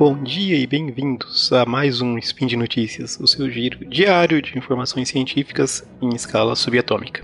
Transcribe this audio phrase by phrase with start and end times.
[0.00, 4.56] Bom dia e bem-vindos a mais um Spin de Notícias, o seu giro diário de
[4.56, 7.22] informações científicas em escala subatômica.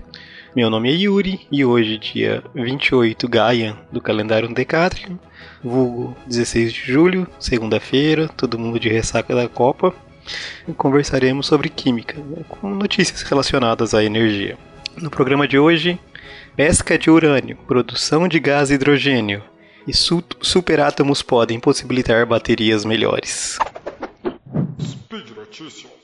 [0.55, 5.17] Meu nome é Yuri e hoje, dia 28 Gaia do calendário Decatrium,
[5.63, 9.91] vulgo 16 de julho, segunda-feira, todo mundo de ressaca da Copa,
[10.77, 14.55] conversaremos sobre química, né, com notícias relacionadas à energia.
[15.01, 15.99] No programa de hoje,
[16.55, 19.41] pesca de urânio, produção de gás hidrogênio
[19.87, 23.57] e su superátomos podem possibilitar baterias melhores.
[24.79, 25.97] Speed Notícias.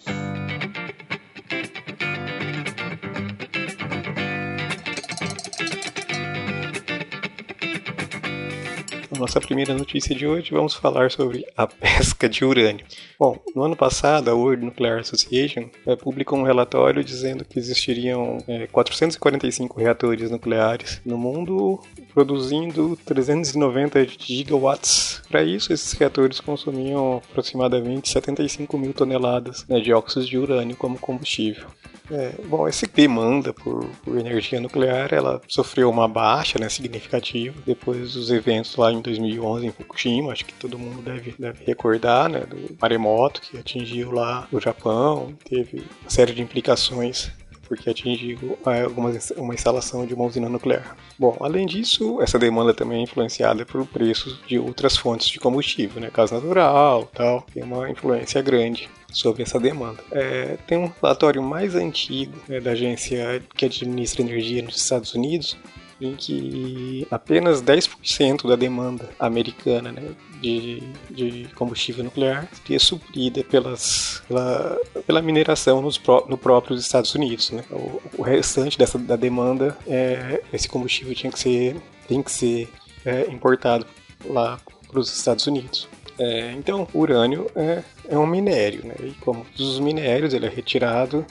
[9.24, 12.86] nossa primeira notícia de hoje, vamos falar sobre a pesca de urânio.
[13.18, 18.38] Bom, no ano passado, a World Nuclear Association é, publicou um relatório dizendo que existiriam
[18.50, 21.80] é, 445 reatores nucleares no mundo,
[22.14, 25.22] produzindo 390 gigawatts.
[25.30, 30.98] Para isso, esses reatores consumiam aproximadamente 75 mil toneladas né, de óxidos de urânio como
[30.98, 31.68] combustível.
[32.12, 38.14] É, bom, essa demanda por, por, energia nuclear, ela sofreu uma baixa né, significativa depois
[38.14, 42.42] dos eventos lá em 2011 em Fukushima, acho que todo mundo deve, deve recordar, né,
[42.42, 47.32] do maremoto que atingiu lá o Japão, teve uma série de implicações
[47.76, 50.96] porque atingiu é, algumas, uma instalação de uma usina nuclear.
[51.18, 56.00] Bom, além disso, essa demanda também é influenciada por preços de outras fontes de combustível,
[56.00, 60.04] né, gás natural, tal, tem uma influência grande sobre essa demanda.
[60.12, 65.58] É, tem um relatório mais antigo né, da agência que administra energia nos Estados Unidos,
[66.06, 70.12] em que apenas 10% da demanda americana né,
[70.42, 77.14] de, de, combustível nuclear seria suprida pelas, pela, pela mineração nos pró no próprios Estados
[77.16, 77.52] Unidos.
[77.52, 77.64] Né?
[77.72, 81.76] O, o, restante dessa, da demanda, é, esse combustível tinha que ser,
[82.08, 82.70] tem que ser
[83.06, 83.86] é, importado
[84.26, 85.88] lá para os Estados Unidos.
[86.20, 88.96] É, então, urânio é, é um minério, né?
[89.04, 91.26] e como todos os minérios, ele é retirado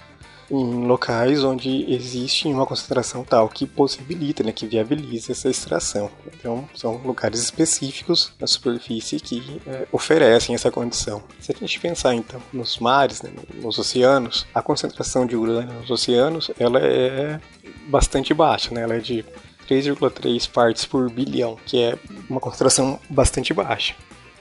[0.52, 6.10] em locais onde existe uma concentração tal que possibilita, né, que viabiliza essa extração.
[6.26, 11.22] Então, são lugares específicos na superfície que é, oferecem essa condição.
[11.40, 15.90] Se a gente pensar então nos mares, né, nos oceanos, a concentração de urânio nos
[15.90, 17.40] oceanos ela é
[17.88, 18.82] bastante baixa, né?
[18.82, 19.24] ela é de
[19.66, 21.98] 3,3 partes por bilhão, que é
[22.28, 23.94] uma concentração bastante baixa.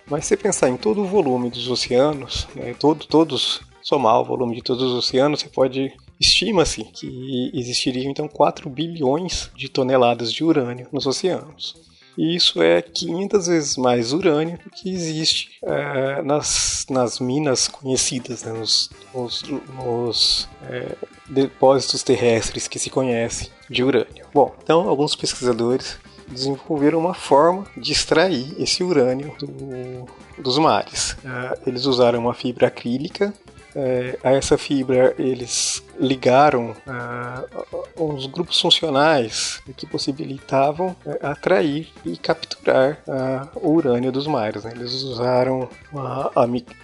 [0.10, 4.26] Mas se você pensar em todo o volume dos oceanos, né, todo, todos somar o
[4.26, 10.32] volume de todos os oceanos, você pode estima-se que existiriam então 4 bilhões de toneladas
[10.32, 11.76] de urânio nos oceanos.
[12.18, 18.44] E isso é 500 vezes mais urânio do que existe é, nas, nas minas conhecidas,
[18.44, 19.44] né, nos, nos,
[19.84, 20.96] nos é,
[21.28, 24.28] depósitos terrestres que se conhecem de urânio.
[24.34, 30.06] Bom, então alguns pesquisadores desenvolveram uma forma de extrair esse urânio do,
[30.42, 31.16] dos mares.
[31.26, 33.34] É, eles usaram uma fibra acrílica
[33.76, 42.18] é, a essa fibra eles ligaram uh, uns grupos funcionais que possibilitavam uh, atrair e
[42.18, 44.64] capturar uh, o urânio dos mares.
[44.64, 44.72] Né?
[44.76, 46.32] Eles usaram a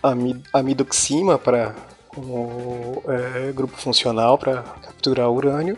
[0.03, 1.75] ami amidoxima para
[2.07, 5.77] como é, grupo funcional para capturar urânio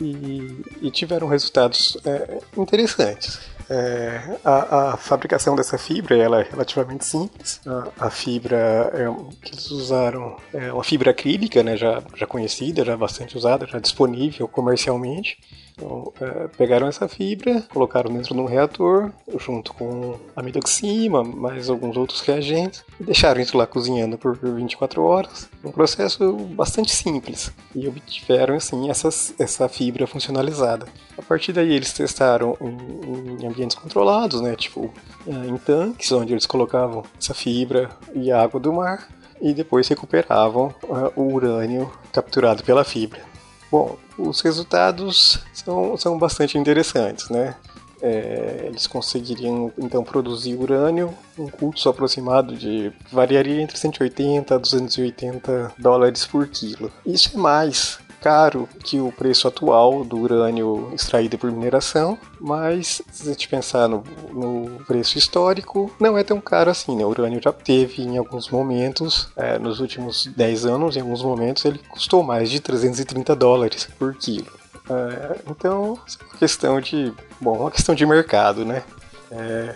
[0.00, 3.40] e, e tiveram resultados é, interessantes.
[3.74, 7.58] É, a, a, fabricação dessa fibra ela é relativamente simples.
[7.66, 9.06] A, a fibra é,
[9.42, 13.78] que eles usaram é uma fibra acrílica, né, já, já conhecida, já bastante usada, já
[13.78, 15.38] disponível comercialmente.
[15.82, 21.96] Então, é, pegaram essa fibra, colocaram dentro de um reator, junto com amidoxima, mais alguns
[21.96, 25.50] outros reagentes, e deixaram isso lá cozinhando por 24 horas.
[25.64, 27.52] Um processo bastante simples.
[27.74, 30.86] E obtiveram, assim, essa, essa fibra funcionalizada.
[31.18, 34.92] A partir daí, eles testaram em, em ambientes controlados, né, tipo
[35.26, 39.08] é, em tanques, onde eles colocavam essa fibra e água do mar,
[39.40, 43.31] e depois recuperavam uh, o urânio capturado pela fibra.
[43.72, 47.54] Bom, os resultados são, são bastante interessantes, né?
[48.02, 55.72] É, eles conseguiriam então produzir urânio um custo aproximado de variaria entre 180 a 280
[55.78, 56.92] dólares por quilo.
[57.06, 63.22] Isso é mais caro que o preço atual do urânio extraído por mineração, mas se
[63.22, 67.04] a gente pensar no, no preço histórico, não é tão caro assim, né?
[67.04, 71.64] O urânio já teve em alguns momentos, é, nos últimos 10 anos, em alguns momentos,
[71.64, 74.52] ele custou mais de 330 dólares por quilo.
[74.88, 78.82] É, então, é uma questão de, bom, uma questão de mercado, né?
[79.30, 79.74] É,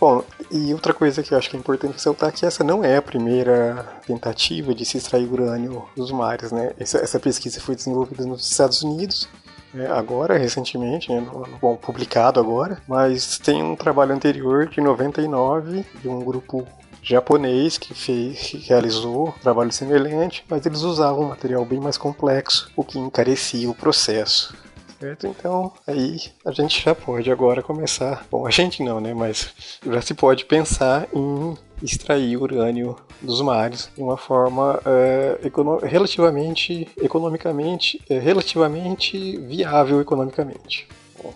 [0.00, 2.84] Bom, e outra coisa que eu acho que é importante ressaltar é que essa não
[2.84, 6.72] é a primeira tentativa de se extrair urânio dos mares, né?
[6.78, 9.28] Essa, essa pesquisa foi desenvolvida nos Estados Unidos,
[9.74, 11.26] né, agora, recentemente, né,
[11.60, 16.66] bom, publicado agora, mas tem um trabalho anterior de 99 de um grupo
[17.02, 21.98] japonês que fez, que realizou um trabalho semelhante, mas eles usavam um material bem mais
[21.98, 24.54] complexo, o que encarecia o processo.
[24.98, 25.28] Certo?
[25.28, 28.26] Então, aí a gente já pode agora começar.
[28.28, 29.14] Bom, a gente não, né?
[29.14, 35.78] Mas já se pode pensar em extrair urânio dos mares de uma forma é, econo
[35.78, 40.88] relativamente, economicamente, é, relativamente viável economicamente.
[41.22, 41.32] Bom.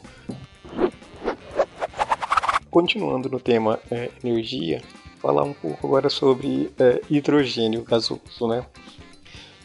[2.69, 4.83] Continuando no tema é, energia,
[5.21, 6.73] falar um pouco agora sobre
[7.09, 8.67] hidrogênio gasoso, né?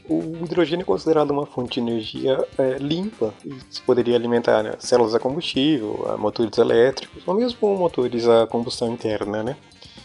[0.10, 5.14] O hidrogênio é considerado uma fonte de energia é, limpa e poderia alimentar né, células
[5.14, 9.58] a combustível, a motores elétricos ou mesmo motores a combustão interna, né?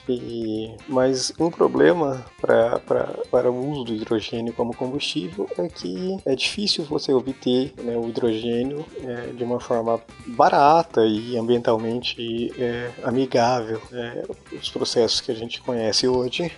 [0.09, 6.85] E, mas um problema para o uso do hidrogênio como combustível é que é difícil
[6.85, 13.81] você obter né, o hidrogênio é, de uma forma barata e ambientalmente é, amigável.
[13.93, 16.51] É, os processos que a gente conhece hoje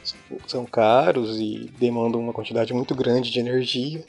[0.46, 4.04] são caros e demandam uma quantidade muito grande de energia.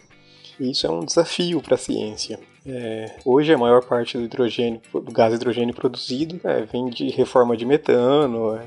[0.59, 2.39] E isso é um desafio para a ciência.
[2.67, 7.55] É, hoje a maior parte do hidrogênio, do gás hidrogênio produzido é, vem de reforma
[7.55, 8.59] de metano,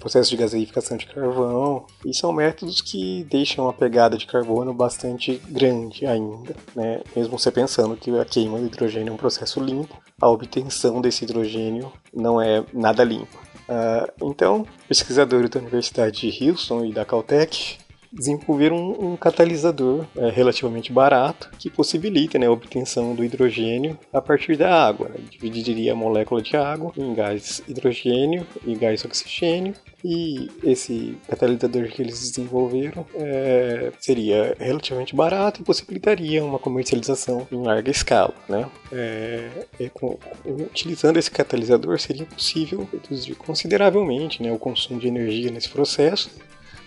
[0.00, 5.40] processo de gaseificação de carvão, e são métodos que deixam a pegada de carbono bastante
[5.48, 7.00] grande ainda, né?
[7.14, 11.22] mesmo você pensando que a queima do hidrogênio é um processo limpo, a obtenção desse
[11.22, 13.38] hidrogênio não é nada limpa.
[13.68, 17.78] Uh, então, pesquisadores da Universidade de Houston e da Caltech
[18.12, 24.20] desenvolver um, um catalisador é, relativamente barato que possibilita né, a obtenção do hidrogênio a
[24.20, 25.08] partir da água.
[25.08, 25.16] Né?
[25.30, 29.74] Dividiria a molécula de água em gás hidrogênio e gás oxigênio
[30.04, 37.62] e esse catalisador que eles desenvolveram é, seria relativamente barato e possibilitaria uma comercialização em
[37.62, 38.34] larga escala.
[38.48, 38.68] Né?
[38.92, 39.48] É,
[39.80, 45.68] é, com, utilizando esse catalisador seria possível reduzir consideravelmente né, o consumo de energia nesse
[45.68, 46.30] processo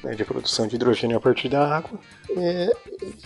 [0.04, 2.00] né, de produção de hidrogênio a partir da água,
[2.36, 2.72] é,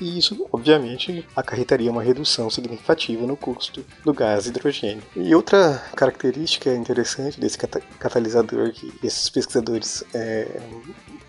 [0.02, 5.04] e isso, obviamente, acarretaria uma redução significativa no custo do gás hidrogênio.
[5.16, 10.60] E outra característica interessante desse catalisador que esses pesquisadores é,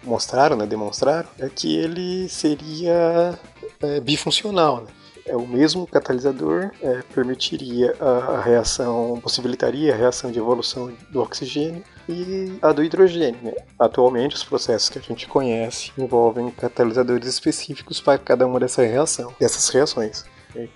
[0.02, 3.38] mostraram, né, demonstraram, é que ele seria
[3.82, 4.82] é, bifuncional.
[4.82, 4.88] Né?
[5.26, 11.20] É o mesmo catalisador é, permitiria a, a, reação, possibilitaria a reação de evolução do
[11.20, 13.38] oxigênio e a do hidrogênio.
[13.42, 13.52] Né?
[13.78, 19.34] Atualmente, os processos que a gente conhece envolvem catalisadores específicos para cada uma dessa reação,
[19.38, 20.24] dessas reações.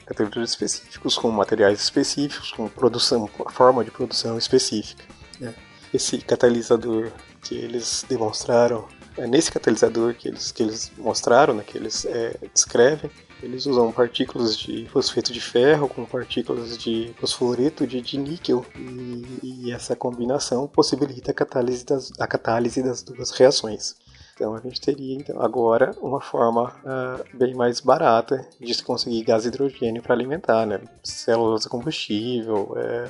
[0.05, 5.05] Catalisadores específicos com materiais específicos, com produção, forma de produção específica.
[5.38, 5.55] Né?
[5.94, 7.11] Esse catalisador
[7.41, 8.87] que eles demonstraram,
[9.17, 13.11] é nesse catalisador que eles, que eles mostraram, né, que eles é, descrevem,
[13.42, 19.40] eles usam partículas de fosfeto de ferro com partículas de fosforeto de, de níquel e,
[19.42, 23.96] e, essa combinação possibilita a catálise, das, a catálise das duas reações.
[24.34, 29.22] Então a gente teria então, agora uma forma uh, bem mais barata de se conseguir
[29.22, 30.81] gás hidrogênio para alimentar, né?
[31.02, 33.08] células de combustível, é,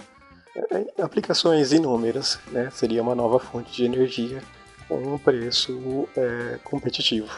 [0.56, 2.68] é, aplicações inúmeras, né?
[2.72, 4.42] seria uma nova fonte de energia
[4.88, 7.30] com um preço é, competitivo.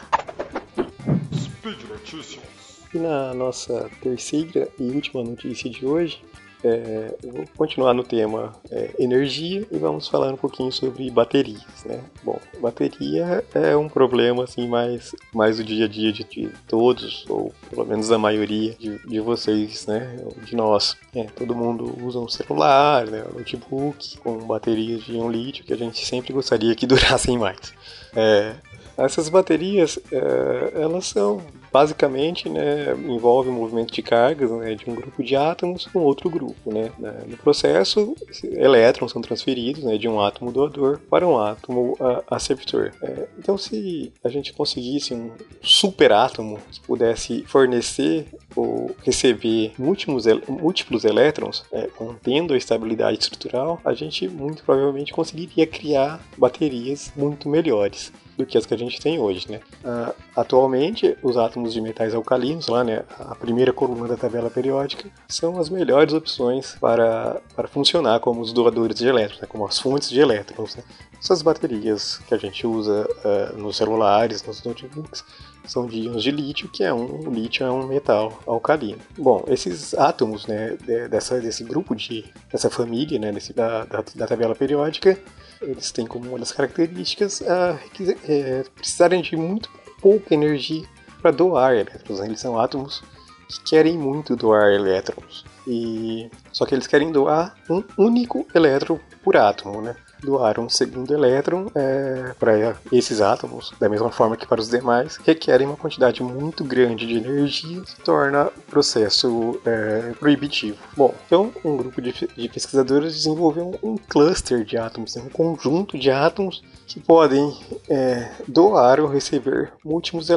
[1.35, 2.62] Speed Notícias.
[2.93, 6.21] E na nossa terceira e última notícia de hoje,
[6.63, 11.83] é, eu vou continuar no tema é, energia e vamos falar um pouquinho sobre baterias,
[11.85, 11.99] né?
[12.23, 17.25] Bom, bateria é um problema assim mais, mais do dia a dia de, de todos,
[17.27, 20.15] ou pelo menos a maioria de, de vocês, né?
[20.45, 20.95] De nós.
[21.13, 23.25] É, todo mundo usa um celular, né?
[23.29, 27.73] um notebook com baterias de um lítio que a gente sempre gostaria que durassem mais.
[28.15, 28.55] É,
[28.97, 34.93] essas baterias, é, elas são basicamente, né, envolve o movimento de cargas né, de um
[34.93, 36.71] grupo de átomos com outro grupo.
[36.71, 36.91] Né?
[37.27, 41.97] No processo, elétrons são transferidos né, de um átomo doador para um átomo
[42.29, 42.91] aceptor.
[43.01, 45.31] É, então, se a gente conseguisse um
[45.63, 53.93] superátomo que pudesse fornecer ou receber múltiplos, múltiplos elétrons, é, contendo a estabilidade estrutural, a
[53.95, 59.19] gente muito provavelmente conseguiria criar baterias muito melhores do que as que a gente tem
[59.19, 59.59] hoje, né?
[59.83, 65.09] Uh, atualmente, os átomos de metais alcalinos, lá, né, a primeira coluna da tabela periódica,
[65.27, 69.79] são as melhores opções para, para funcionar como os doadores de elétrons, né, como as
[69.79, 70.75] fontes de elétrons.
[70.75, 70.83] Né?
[71.19, 75.23] Essas baterias que a gente usa uh, nos celulares, nos notebooks,
[75.65, 78.99] são de íons de lítio, que é um o lítio é um metal alcalino.
[79.17, 80.77] Bom, esses átomos, né,
[81.09, 85.17] dessa, desse grupo de dessa família, né, desse, da, da, da tabela periódica,
[85.61, 87.79] eles têm como uma das características a
[88.27, 89.69] é, precisarem de muito
[90.01, 90.85] pouca energia
[91.21, 92.19] para doar elétrons.
[92.19, 92.27] Né?
[92.27, 93.01] Eles são átomos
[93.47, 95.45] que querem muito doar elétrons.
[95.65, 99.95] E só que eles querem doar um único elétron por átomo, né?
[100.23, 105.17] Doar um segundo elétron é, para esses átomos, da mesma forma que para os demais,
[105.17, 110.77] requerem uma quantidade muito grande de energia, que torna o processo é, proibitivo.
[110.95, 116.09] Bom, então um grupo de, de pesquisadores desenvolveu um, cluster de átomos, um conjunto de
[116.09, 117.57] átomos que podem
[117.89, 120.29] é, doar ou receber múltiplos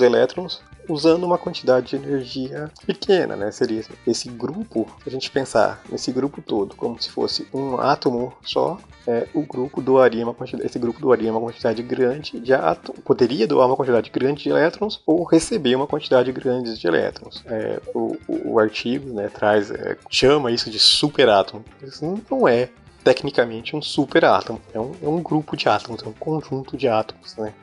[0.00, 3.50] elétrons usando uma quantidade de energia pequena, né?
[3.50, 8.32] Seria esse grupo, se a gente pensar nesse grupo todo como se fosse um átomo
[8.42, 13.00] só, é, o grupo doaria uma quantidade, esse grupo doaria uma quantidade grande de átomos,
[13.02, 17.42] poderia doar uma quantidade grande de elétrons ou receber uma quantidade grande de elétrons.
[17.46, 21.64] É, o, o, o, artigo né, traz, é, chama isso de superátomo.
[21.82, 22.68] Isso não é
[23.02, 27.34] tecnicamente um superátomo, é um, é um grupo de átomos, é um conjunto de átomos,
[27.36, 27.54] né?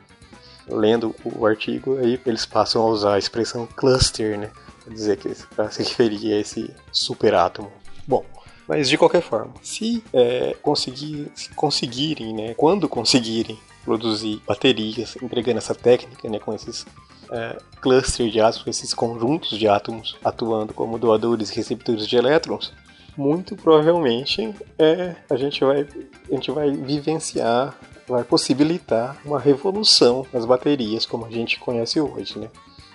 [0.68, 4.50] Lendo o artigo, aí eles passam a usar a expressão cluster, né?
[4.84, 7.70] Quer dizer que para se referir a esse superátomo.
[8.06, 8.24] Bom,
[8.68, 15.58] mas de qualquer forma, se, é, conseguir, se conseguirem, né, quando conseguirem produzir baterias empregando
[15.58, 16.84] essa técnica, né, com esses
[17.30, 22.72] é, clusters de átomos, esses conjuntos de átomos atuando como doadores e receptores de elétrons,
[23.16, 25.86] muito provavelmente é, a gente vai
[26.30, 27.74] a gente vai vivenciar
[28.08, 32.48] vai possibilitar uma revolução nas baterias como a gente conhece hoje, né?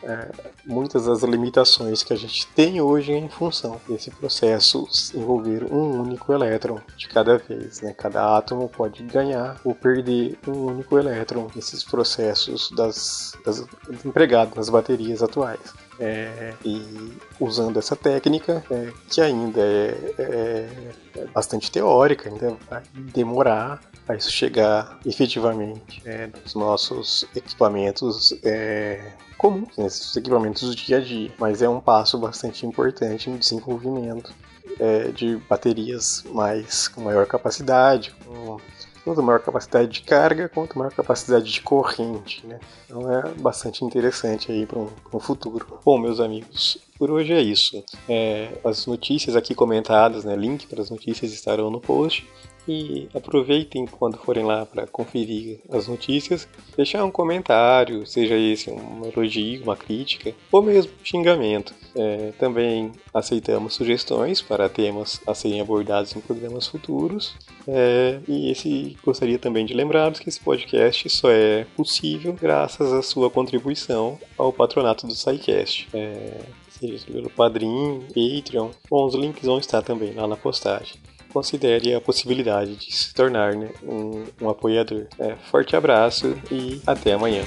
[0.03, 0.31] É,
[0.65, 6.33] muitas das limitações que a gente tem hoje em função desse processo envolver um único
[6.33, 7.81] elétron de cada vez.
[7.81, 7.93] Né?
[7.95, 13.63] Cada átomo pode ganhar ou perder um único elétron nesses processos das, das
[14.03, 15.59] empregados nas baterias atuais.
[15.99, 20.69] É, e usando essa técnica, é, que ainda é, é,
[21.15, 23.79] é bastante teórica, ainda vai demorar
[24.11, 30.99] para isso chegar efetivamente é, nos nossos equipamentos é, comuns, nesses equipamentos do dia a
[30.99, 31.31] dia.
[31.39, 34.33] Mas é um passo bastante importante no desenvolvimento
[34.79, 38.59] é, de baterias mais com maior capacidade, com
[39.05, 42.59] tanto maior capacidade de carga quanto maior capacidade de corrente, né?
[42.85, 45.79] Então é bastante interessante aí para um, um, futuro.
[45.83, 47.83] Bom, meus amigos, por hoje é isso.
[48.07, 50.35] É, as notícias aqui comentadas, né?
[50.35, 52.27] Link para as notícias estarão no post.
[52.67, 59.05] E aproveitem quando forem lá para conferir as notícias, deixar um comentário, seja esse um
[59.05, 61.73] elogio, uma crítica ou mesmo xingamento.
[61.95, 67.35] É, também aceitamos sugestões para temas a serem abordados em programas futuros.
[67.67, 73.01] É, e esse gostaria também de lembrarmos que esse podcast só é possível graças à
[73.01, 75.89] sua contribuição ao patronato do SciCast.
[75.93, 80.95] É, seja pelo Padrim, Patreon, bom, os links vão estar também lá na postagem
[81.31, 85.07] considere a possibilidade de se tornar né, um, um, apoiador.
[85.17, 87.43] É, forte abraço e até amanhã.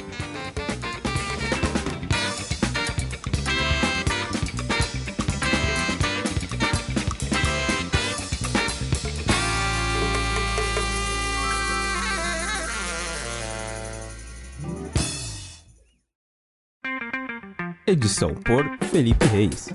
[17.86, 19.68] Edição por Felipe Reis.